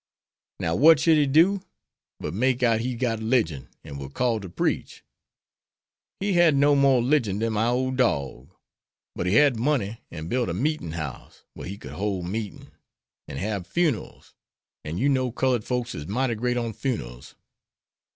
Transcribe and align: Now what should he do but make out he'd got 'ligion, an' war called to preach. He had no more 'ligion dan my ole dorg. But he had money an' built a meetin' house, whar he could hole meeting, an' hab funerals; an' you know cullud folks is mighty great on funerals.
Now 0.59 0.75
what 0.75 0.99
should 0.99 1.17
he 1.17 1.27
do 1.27 1.61
but 2.19 2.33
make 2.33 2.63
out 2.63 2.79
he'd 2.79 2.97
got 2.97 3.19
'ligion, 3.19 3.67
an' 3.83 3.99
war 3.99 4.09
called 4.09 4.41
to 4.41 4.49
preach. 4.49 5.03
He 6.19 6.33
had 6.33 6.55
no 6.55 6.75
more 6.75 7.03
'ligion 7.03 7.37
dan 7.39 7.53
my 7.53 7.67
ole 7.67 7.91
dorg. 7.91 8.47
But 9.15 9.27
he 9.27 9.35
had 9.35 9.59
money 9.59 9.99
an' 10.09 10.25
built 10.27 10.49
a 10.49 10.55
meetin' 10.55 10.93
house, 10.93 11.43
whar 11.53 11.67
he 11.67 11.77
could 11.77 11.91
hole 11.93 12.23
meeting, 12.23 12.69
an' 13.27 13.37
hab 13.37 13.67
funerals; 13.67 14.33
an' 14.83 14.97
you 14.97 15.07
know 15.07 15.31
cullud 15.31 15.63
folks 15.63 15.93
is 15.93 16.07
mighty 16.07 16.33
great 16.33 16.57
on 16.57 16.73
funerals. 16.73 17.35